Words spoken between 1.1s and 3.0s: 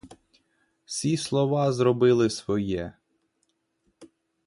слова зробили своє.